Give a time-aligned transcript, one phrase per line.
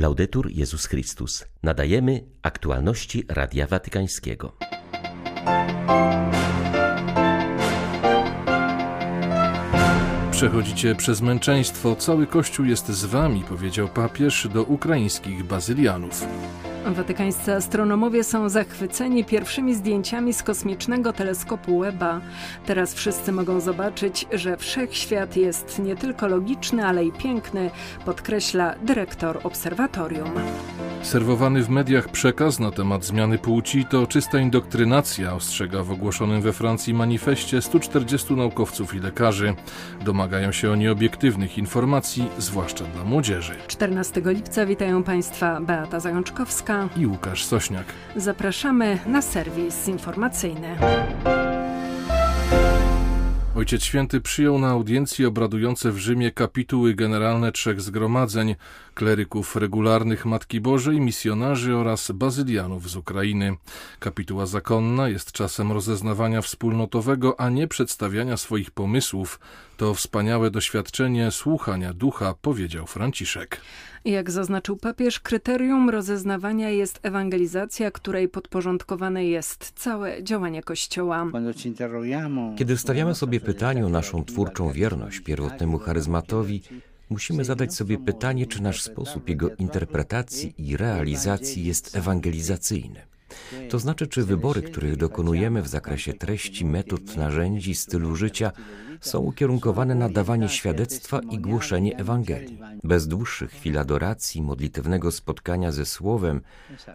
[0.00, 1.44] Laudetur Jezus Chrystus.
[1.62, 4.52] Nadajemy aktualności Radia Watykańskiego.
[10.30, 16.26] Przechodzicie przez męczeństwo, cały Kościół jest z wami, powiedział papież do ukraińskich bazylianów.
[16.86, 22.20] Watykańscy astronomowie są zachwyceni pierwszymi zdjęciami z kosmicznego teleskopu Webba.
[22.66, 27.70] Teraz wszyscy mogą zobaczyć, że wszechświat jest nie tylko logiczny, ale i piękny,
[28.04, 30.30] podkreśla dyrektor obserwatorium.
[31.02, 36.52] Serwowany w mediach przekaz na temat zmiany płci to czysta indoktrynacja, ostrzega w ogłoszonym we
[36.52, 39.54] Francji manifestie 140 naukowców i lekarzy.
[40.04, 43.54] Domagają się oni obiektywnych informacji, zwłaszcza dla młodzieży.
[43.66, 47.86] 14 lipca witają Państwa Beata Zajączkowska i Łukasz Sośniak.
[48.16, 50.76] Zapraszamy na serwis informacyjny.
[53.60, 58.56] Ojciec Święty przyjął na audiencji obradujące w Rzymie kapituły generalne trzech zgromadzeń
[58.94, 63.56] kleryków regularnych Matki Bożej, misjonarzy oraz bazylianów z Ukrainy.
[63.98, 69.40] Kapituła zakonna jest czasem rozeznawania wspólnotowego, a nie przedstawiania swoich pomysłów.
[69.80, 73.60] To wspaniałe doświadczenie słuchania ducha, powiedział Franciszek.
[74.04, 81.26] Jak zaznaczył papież, kryterium rozeznawania jest ewangelizacja, której podporządkowane jest całe działanie Kościoła.
[82.58, 86.62] Kiedy stawiamy sobie pytanie o naszą twórczą wierność pierwotnemu charyzmatowi,
[87.10, 93.00] musimy zadać sobie pytanie, czy nasz sposób jego interpretacji i realizacji jest ewangelizacyjny.
[93.70, 98.52] To znaczy, czy wybory, których dokonujemy w zakresie treści, metod, narzędzi, stylu życia,
[99.00, 102.58] są ukierunkowane na dawanie świadectwa i głoszenie Ewangelii.
[102.84, 106.40] Bez dłuższych chwil adoracji, modlitewnego spotkania ze Słowem,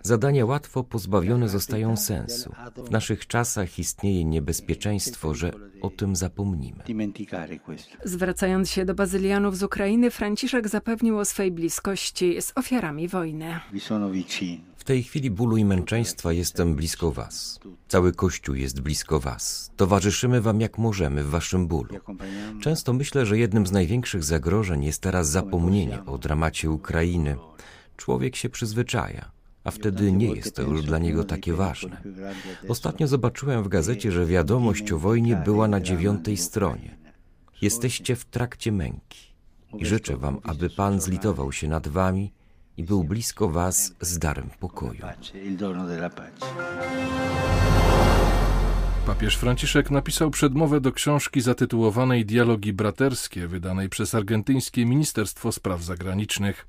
[0.04, 2.54] zadania łatwo pozbawione zostają sensu.
[2.78, 6.84] W naszych czasach istnieje niebezpieczeństwo, że o tym zapomnimy.
[8.04, 13.60] Zwracając się do bazylianów z Ukrainy, Franciszek zapewnił o swej bliskości z ofiarami wojny.
[14.86, 17.60] Tej chwili bólu i męczeństwa jestem blisko Was.
[17.88, 19.72] Cały Kościół jest blisko Was.
[19.78, 21.96] Towarzyszymy Wam jak możemy w Waszym bólu.
[22.62, 27.36] Często myślę, że jednym z największych zagrożeń jest teraz zapomnienie o dramacie Ukrainy.
[27.98, 29.36] Człowiek się przyzwyczaja
[29.66, 32.02] a wtedy nie jest to już dla niego takie ważne.
[32.68, 36.98] Ostatnio zobaczyłem w gazecie, że wiadomość o wojnie była na dziewiątej stronie.
[37.62, 39.34] Jesteście w trakcie męki
[39.78, 42.32] i życzę wam, aby Pan zlitował się nad wami
[42.78, 45.02] i był blisko was z darem pokoju.
[49.06, 56.68] Papież Franciszek napisał przedmowę do książki zatytułowanej Dialogi braterskie, wydanej przez argentyńskie Ministerstwo Spraw Zagranicznych.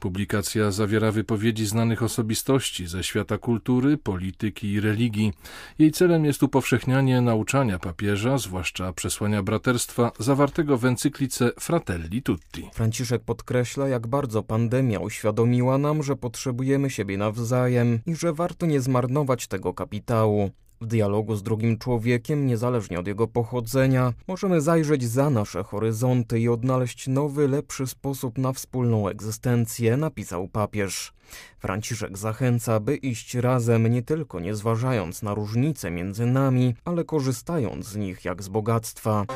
[0.00, 5.32] Publikacja zawiera wypowiedzi znanych osobistości ze świata kultury, polityki i religii.
[5.78, 12.70] Jej celem jest upowszechnianie nauczania papieża, zwłaszcza przesłania braterstwa, zawartego w encyklice Fratelli Tutti.
[12.74, 18.80] Franciszek podkreśla, jak bardzo pandemia uświadomiła nam, że potrzebujemy siebie nawzajem i że warto nie
[18.80, 20.50] zmarnować tego kapitału.
[20.80, 26.48] W dialogu z drugim człowiekiem, niezależnie od jego pochodzenia, możemy zajrzeć za nasze horyzonty i
[26.48, 31.12] odnaleźć nowy, lepszy sposób na wspólną egzystencję, napisał papież.
[31.58, 37.86] Franciszek zachęca, by iść razem nie tylko nie zważając na różnice między nami, ale korzystając
[37.86, 39.26] z nich jak z bogactwa.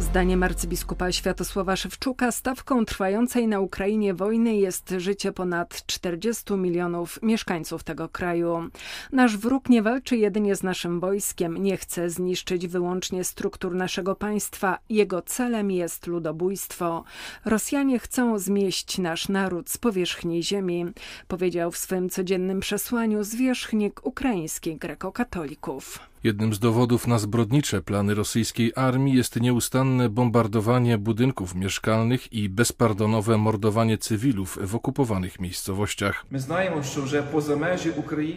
[0.00, 7.84] Zdaniem arcybiskupa Światosława Szewczuka stawką trwającej na Ukrainie wojny jest życie ponad 40 milionów mieszkańców
[7.84, 8.68] tego kraju.
[9.12, 14.78] Nasz wróg nie walczy jedynie z naszym wojskiem, nie chce zniszczyć wyłącznie struktur naszego państwa.
[14.88, 17.04] Jego celem jest ludobójstwo.
[17.44, 20.86] Rosjanie chcą zmieść nasz naród z powierzchni ziemi,
[21.28, 26.07] powiedział w swym codziennym przesłaniu zwierzchnik ukraińskich grekokatolików.
[26.24, 33.38] Jednym z dowodów na zbrodnicze plany rosyjskiej armii jest nieustanne bombardowanie budynków mieszkalnych i bezpardonowe
[33.38, 36.26] mordowanie cywilów w okupowanych miejscowościach.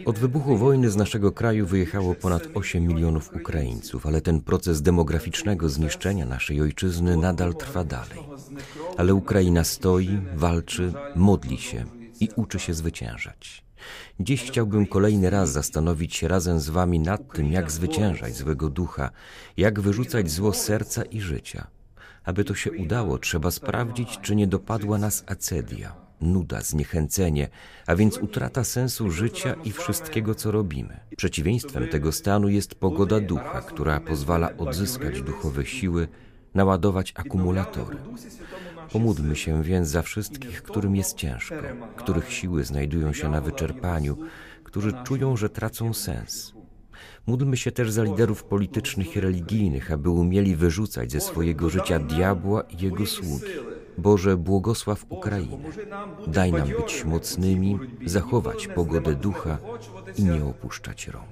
[0.04, 5.68] Od wybuchu wojny z naszego kraju wyjechało ponad 8 milionów Ukraińców, ale ten proces demograficznego
[5.68, 8.18] zniszczenia naszej ojczyzny nadal trwa dalej.
[8.96, 11.84] Ale Ukraina stoi, walczy, modli się
[12.20, 13.64] i uczy się zwyciężać.
[14.20, 19.10] Dziś chciałbym kolejny raz zastanowić się razem z Wami nad tym, jak zwyciężać złego ducha,
[19.56, 21.66] jak wyrzucać zło serca i życia.
[22.24, 27.48] Aby to się udało, trzeba sprawdzić, czy nie dopadła nas acedia, nuda, zniechęcenie,
[27.86, 31.00] a więc utrata sensu życia i wszystkiego, co robimy.
[31.16, 36.08] Przeciwieństwem tego stanu jest pogoda ducha, która pozwala odzyskać duchowe siły,
[36.54, 37.96] naładować akumulatory.
[38.92, 41.54] Pomódlmy się więc za wszystkich, którym jest ciężko,
[41.96, 44.16] których siły znajdują się na wyczerpaniu,
[44.64, 46.52] którzy czują, że tracą sens.
[47.26, 52.62] Módlmy się też za liderów politycznych i religijnych, aby umieli wyrzucać ze swojego życia diabła
[52.62, 53.46] i jego sługi.
[53.98, 55.58] Boże, błogosław Ukrainę.
[56.26, 59.58] Daj nam być mocnymi, zachować pogodę ducha
[60.16, 61.28] i nie opuszczać rąk.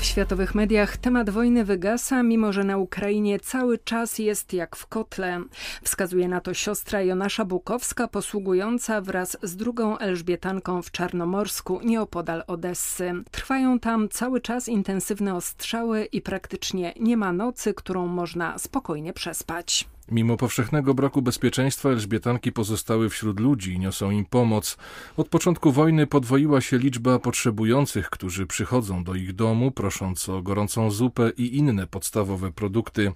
[0.00, 4.86] W światowych mediach temat wojny wygasa, mimo że na Ukrainie cały czas jest jak w
[4.86, 5.42] kotle.
[5.82, 13.12] Wskazuje na to siostra Jonasza Bukowska, posługująca wraz z drugą Elżbietanką w Czarnomorsku, nieopodal Odessy.
[13.30, 19.88] Trwają tam cały czas intensywne ostrzały i praktycznie nie ma nocy, którą można spokojnie przespać.
[20.10, 24.76] Mimo powszechnego braku bezpieczeństwa Elżbietanki pozostały wśród ludzi i niosą im pomoc.
[25.16, 30.90] Od początku wojny podwoiła się liczba potrzebujących, którzy przychodzą do ich domu, prosząc o gorącą
[30.90, 33.12] zupę i inne podstawowe produkty.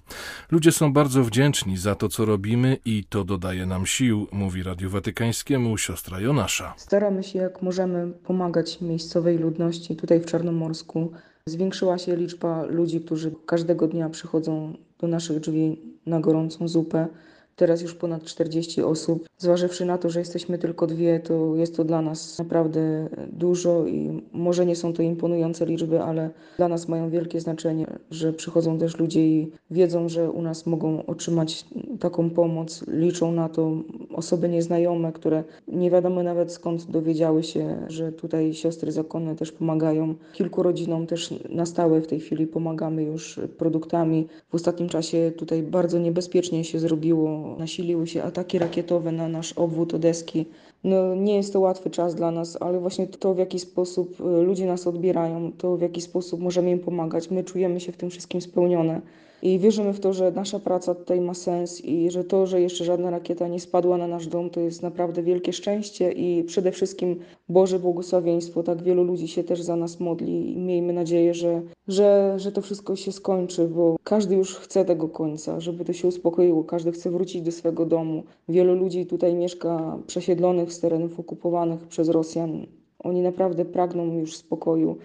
[0.51, 4.89] Ludzie są bardzo wdzięczni za to, co robimy i to dodaje nam sił, mówi Radiu
[4.89, 6.73] Watykańskiemu siostra Jonasza.
[6.77, 11.11] Staramy się jak możemy pomagać miejscowej ludności tutaj w Czarnomorsku.
[11.49, 17.07] Zwiększyła się liczba ludzi, którzy każdego dnia przychodzą do naszych drzwi na gorącą zupę.
[17.55, 19.29] Teraz już ponad 40 osób.
[19.37, 24.23] Zważywszy na to, że jesteśmy tylko dwie, to jest to dla nas naprawdę dużo i
[24.33, 28.99] może nie są to imponujące liczby, ale dla nas mają wielkie znaczenie, że przychodzą też
[28.99, 31.65] ludzie i wiedzą, że u nas mogą otrzymać
[31.99, 32.83] taką pomoc.
[32.87, 33.71] Liczą na to
[34.13, 40.15] osoby nieznajome, które nie wiadomo nawet skąd dowiedziały się, że tutaj siostry zakonne też pomagają.
[40.33, 44.27] Kilku rodzinom też na stałe w tej chwili pomagamy już produktami.
[44.49, 49.93] W ostatnim czasie tutaj bardzo niebezpiecznie się zrobiło nasiliły się ataki rakietowe na nasz obwód
[49.93, 50.45] Odeski.
[50.83, 54.23] No, nie jest to łatwy czas dla nas, ale właśnie to, w jaki sposób y,
[54.23, 58.09] ludzie nas odbierają, to w jaki sposób możemy im pomagać, my czujemy się w tym
[58.09, 59.01] wszystkim spełnione.
[59.41, 62.85] I wierzymy w to, że nasza praca tutaj ma sens i że to, że jeszcze
[62.85, 67.19] żadna rakieta nie spadła na nasz dom, to jest naprawdę wielkie szczęście i przede wszystkim
[67.49, 68.63] Boże błogosławieństwo.
[68.63, 72.61] Tak wielu ludzi się też za nas modli i miejmy nadzieję, że, że, że to
[72.61, 77.11] wszystko się skończy, bo każdy już chce tego końca, żeby to się uspokoiło, każdy chce
[77.11, 78.23] wrócić do swego domu.
[78.49, 82.65] Wielu ludzi tutaj mieszka przesiedlonych z terenów okupowanych przez Rosjan.
[82.99, 84.97] Oni naprawdę pragną już spokoju.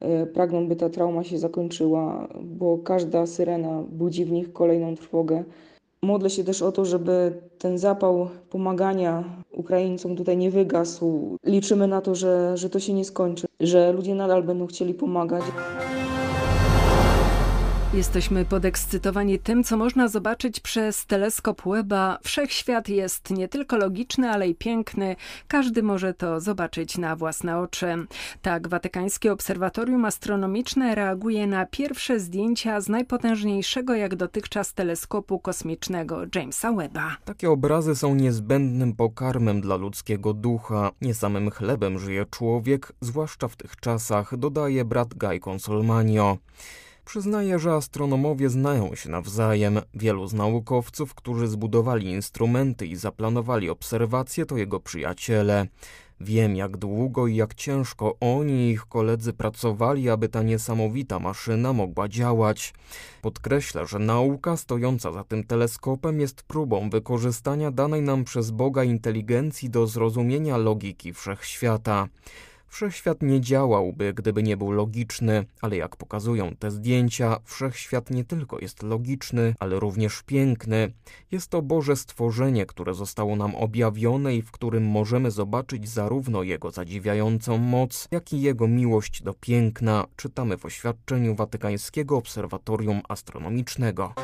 [0.00, 5.44] E, pragną, by ta trauma się zakończyła, bo każda syrena budzi w nich kolejną trwogę.
[6.02, 11.36] Modlę się też o to, żeby ten zapał pomagania Ukraińcom tutaj nie wygasł.
[11.44, 15.42] Liczymy na to, że, że to się nie skończy, że ludzie nadal będą chcieli pomagać.
[17.96, 22.18] Jesteśmy podekscytowani tym, co można zobaczyć przez teleskop Weba.
[22.22, 25.16] Wszechświat jest nie tylko logiczny, ale i piękny.
[25.48, 27.86] Każdy może to zobaczyć na własne oczy.
[28.42, 36.72] Tak, Watykańskie Obserwatorium Astronomiczne reaguje na pierwsze zdjęcia z najpotężniejszego jak dotychczas teleskopu kosmicznego Jamesa
[36.72, 37.16] Webba.
[37.24, 40.90] Takie obrazy są niezbędnym pokarmem dla ludzkiego ducha.
[41.00, 46.38] Nie samym chlebem żyje człowiek, zwłaszcza w tych czasach, dodaje brat Guy Consolmanio.
[47.06, 49.80] Przyznaje, że astronomowie znają się nawzajem.
[49.94, 55.66] Wielu z naukowców, którzy zbudowali instrumenty i zaplanowali obserwacje, to jego przyjaciele.
[56.20, 61.72] Wiem, jak długo i jak ciężko oni i ich koledzy pracowali, aby ta niesamowita maszyna
[61.72, 62.74] mogła działać.
[63.22, 69.70] Podkreślę, że nauka stojąca za tym teleskopem jest próbą wykorzystania danej nam przez Boga inteligencji
[69.70, 72.08] do zrozumienia logiki wszechświata.
[72.68, 78.58] Wszechświat nie działałby, gdyby nie był logiczny, ale jak pokazują te zdjęcia, wszechświat nie tylko
[78.58, 80.92] jest logiczny, ale również piękny.
[81.30, 86.70] Jest to Boże stworzenie, które zostało nam objawione i w którym możemy zobaczyć zarówno Jego
[86.70, 94.14] zadziwiającą moc, jak i Jego miłość do piękna, czytamy w oświadczeniu Watykańskiego Obserwatorium Astronomicznego.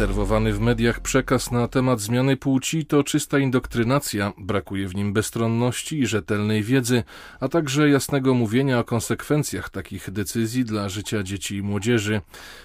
[0.00, 5.98] Serwowany w mediach przekaz na temat zmiany płci to czysta indoktrynacja, brakuje w nim bezstronności
[5.98, 7.02] i rzetelnej wiedzy,
[7.40, 12.20] a także jasnego mówienia o konsekwencjach takich decyzji dla życia dzieci i młodzieży.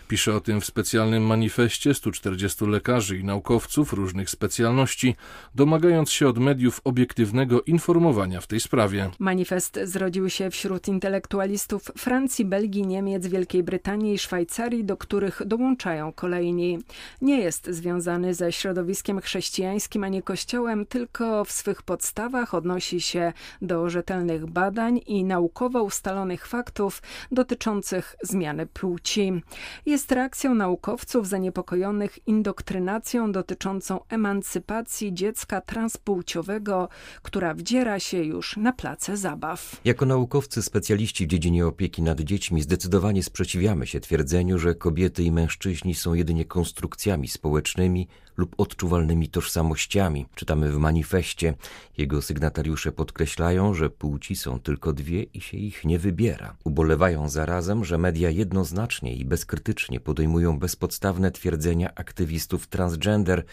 [0.07, 5.15] Pisze o tym w specjalnym manifestie 140 lekarzy i naukowców różnych specjalności,
[5.55, 9.09] domagając się od mediów obiektywnego informowania w tej sprawie.
[9.19, 16.13] Manifest zrodził się wśród intelektualistów Francji, Belgii, Niemiec, Wielkiej Brytanii i Szwajcarii, do których dołączają
[16.13, 16.79] kolejni
[17.25, 23.89] nie jest związany ze środowiskiem chrześcijańskim ani kościołem, tylko w swych podstawach odnosi się do
[23.89, 27.01] rzetelnych badań i naukowo ustalonych faktów
[27.31, 29.41] dotyczących zmiany płci.
[29.85, 36.89] Jest reakcją naukowców zaniepokojonych indoktrynacją dotyczącą emancypacji dziecka transpłciowego,
[37.21, 39.81] która wdziera się już na place zabaw.
[39.85, 45.31] Jako naukowcy specjaliści w dziedzinie opieki nad dziećmi zdecydowanie sprzeciwiamy się twierdzeniu, że kobiety i
[45.31, 48.07] mężczyźni są jedynie konstrukcjami społecznymi
[48.37, 50.25] lub odczuwalnymi tożsamościami.
[50.35, 51.53] Czytamy w manifestie.
[51.97, 56.55] Jego sygnatariusze podkreślają, że płci są tylko dwie i się ich nie wybiera.
[56.63, 63.45] Ubolewają zarazem, że media jednoznacznie i bezkrytycznie podejmują bezpodstawne twierdzenia aktywistów transgender,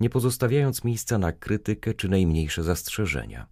[0.00, 3.46] nie pozostawiając miejsca na krytykę czy najmniejsze zastrzeżenia.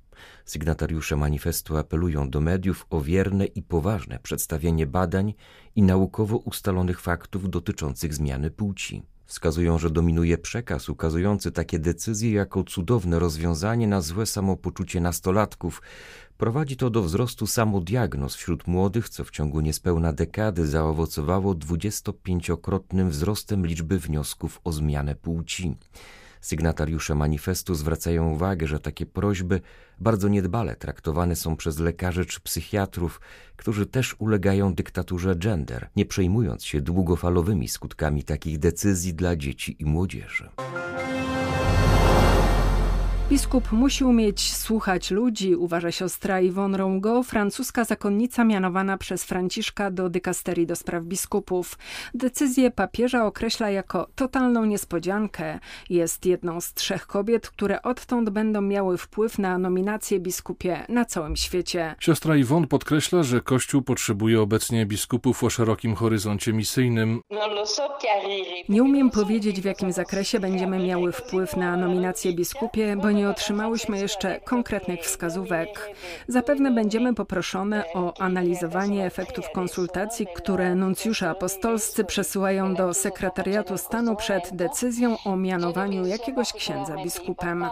[0.45, 5.35] Sygnatariusze manifestu apelują do mediów o wierne i poważne przedstawienie badań
[5.77, 9.03] i naukowo ustalonych faktów dotyczących zmiany płci.
[9.27, 15.83] Wskazują, że dominuje przekaz ukazujący takie decyzje jako cudowne rozwiązanie na złe samopoczucie nastolatków.
[16.37, 23.67] Prowadzi to do wzrostu samodiagnoz wśród młodych, co w ciągu niespełna dekady zaowocowało 25-krotnym wzrostem
[23.67, 25.77] liczby wniosków o zmianę płci.
[26.45, 29.61] Sygnatariusze manifestu zwracają uwagę, że takie prośby
[30.01, 33.21] bardzo niedbale traktowane są przez lekarzy czy psychiatrów,
[33.57, 39.85] którzy też ulegają dyktaturze gender, nie przejmując się długofalowymi skutkami takich decyzji dla dzieci i
[39.85, 40.49] młodzieży.
[43.31, 50.09] Biskup musi umieć słuchać ludzi, uważa siostra Yvonne Rongo, francuska zakonnica mianowana przez Franciszka do
[50.09, 51.79] dykasterii do spraw biskupów.
[52.15, 55.59] Decyzję papieża określa jako totalną niespodziankę.
[55.91, 61.37] Jest jedną z trzech kobiet, które odtąd będą miały wpływ na nominację biskupie na całym
[61.37, 61.95] świecie.
[62.01, 67.21] Siostra Yvonne podkreśla, że Kościół potrzebuje obecnie biskupów o szerokim horyzoncie misyjnym.
[68.69, 73.99] Nie umiem powiedzieć, w jakim zakresie będziemy miały wpływ na nominację biskupie, bo nie otrzymałyśmy
[73.99, 75.91] jeszcze konkretnych wskazówek.
[76.29, 84.57] Zapewne będziemy poproszone o analizowanie efektów konsultacji, które nuncjusze apostolscy przesyłają do sekretariatu stanu przed
[84.57, 87.67] decyzją o mianowaniu jakiegoś księdza biskupem.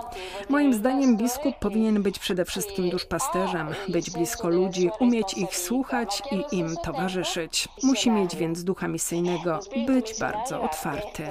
[0.48, 6.56] Moim zdaniem biskup powinien być przede wszystkim duszpasterzem, być blisko ludzi, umieć ich słuchać i
[6.56, 7.68] im towarzyszyć.
[7.82, 11.22] Musi mieć więc ducha misyjnego, być bardzo otwarty.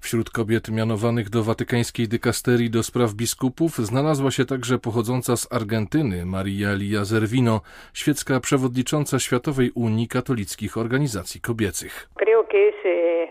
[0.00, 6.26] Wśród kobiet mianowanych do watykańskiej dykasterii do spraw biskupów znalazła się także pochodząca z Argentyny
[6.26, 7.60] Maria Lia Zervino,
[7.94, 12.08] świecka przewodnicząca Światowej Unii Katolickich Organizacji Kobiecych.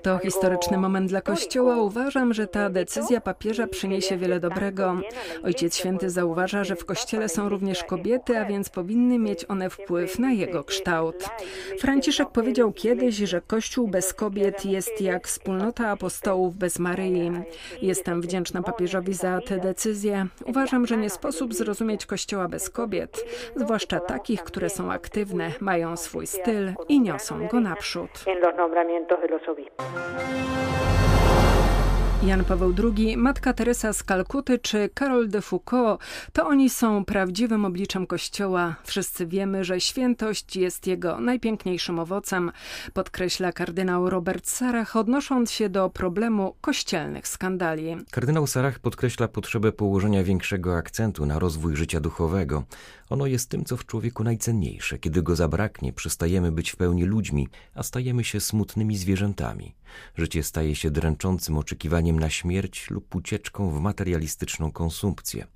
[0.04, 1.82] To historyczny moment dla Kościoła.
[1.82, 4.98] Uważam, że ta decyzja papieża przyniesie wiele dobrego.
[5.44, 10.20] Ojciec Święty zauważa, że w Kościele są również kobiety, a więc powinny mieć one wpływ
[10.20, 11.30] na jego kształt.
[11.80, 17.32] Franciszek powiedział kiedyś, że Kościół bez kobiet jest jak wspólnota apostołów bez Maryi.
[17.82, 20.28] Jestem wdzięczna papieżowi za tę decyzję.
[20.46, 23.26] Uważam, że nie sposób zrozumieć Kościoła bez kobiet,
[23.56, 28.10] zwłaszcza takich, które są aktywne, mają swój styl i niosą go naprzód.
[32.24, 36.02] Jan Paweł II, Matka Teresa z Kalkuty czy Karol de Foucault,
[36.34, 38.76] to oni są prawdziwym obliczem Kościoła.
[38.84, 42.52] Wszyscy wiemy, że świętość jest jego najpiękniejszym owocem,
[42.94, 47.98] podkreśla kardynał Robert Sarach, odnosząc się do problemu kościelnych skandali.
[48.12, 52.64] Kardynał Sarach podkreśla potrzebę położenia większego akcentu na rozwój życia duchowego.
[53.10, 55.00] Ono jest tym, co w człowieku najcenniejsze.
[55.00, 59.76] Kiedy go zabraknie, przestajemy być w pełni ludźmi, a stajemy się smutnymi zwierzętami.
[60.16, 65.48] Życie staje się dręczącym oczekiwaniem na śmierć lub ucieczką w materialistyczną konsumpcję.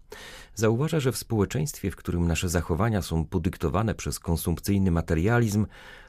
[0.56, 5.66] Zauważa, że w społeczeństwie, w którym nasze zachowania są podyktowane przez konsumpcyjny materializm,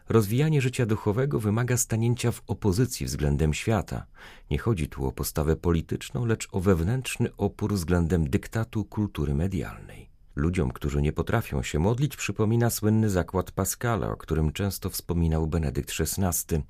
[0.08, 4.06] rozwijanie życia duchowego wymaga stanięcia w opozycji względem świata.
[4.50, 10.13] Nie chodzi tu o postawę polityczną, lecz o wewnętrzny opór względem dyktatu kultury medialnej.
[10.36, 15.92] Ludziom, którzy nie potrafią się modlić, przypomina słynny zakład Pascala, o którym często wspominał Benedykt
[16.00, 16.62] XVI.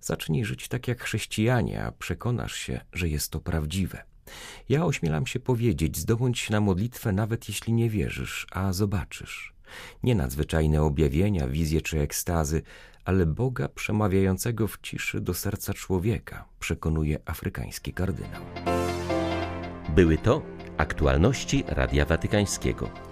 [0.00, 4.02] Zacznij żyć tak jak chrześcijanie, a przekonasz się, że jest to prawdziwe.
[4.68, 9.54] Ja ośmielam się powiedzieć, zdobądź na modlitwę nawet jeśli nie wierzysz, a zobaczysz.
[10.02, 12.62] Nie nadzwyczajne objawienia, wizje czy ekstazy,
[13.04, 18.42] ale Boga przemawiającego w ciszy do serca człowieka, przekonuje afrykański kardynał.
[19.88, 20.42] Były to
[20.76, 23.11] aktualności Radia Watykańskiego.